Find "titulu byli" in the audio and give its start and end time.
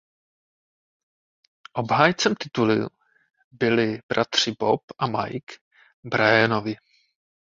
2.35-3.99